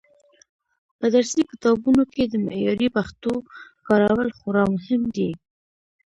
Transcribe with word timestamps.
په 0.99 1.05
درسي 1.15 1.41
کتابونو 1.51 2.03
کې 2.13 2.23
د 2.27 2.33
معیاري 2.45 2.87
پښتو 2.97 3.33
کارول 3.87 4.29
خورا 4.37 4.63
مهم 4.75 5.01
دي. 5.15 5.29